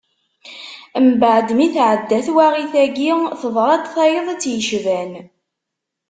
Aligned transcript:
Mbeɛd 1.07 1.47
mi 1.57 1.67
teɛedda 1.73 2.19
twaɣit-agi, 2.27 3.11
teḍra-d 3.39 3.85
tayeḍ 3.95 4.27
i 4.33 4.35
tt-yecban. 4.37 5.11